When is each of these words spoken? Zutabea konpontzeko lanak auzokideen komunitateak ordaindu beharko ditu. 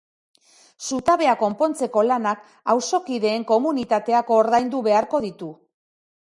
Zutabea 0.85 1.35
konpontzeko 1.41 2.03
lanak 2.11 2.47
auzokideen 2.75 3.45
komunitateak 3.53 4.33
ordaindu 4.39 4.83
beharko 4.89 5.23
ditu. 5.29 5.53